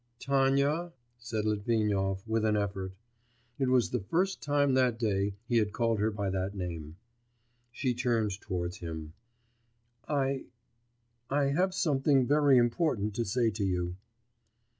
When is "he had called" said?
5.47-5.99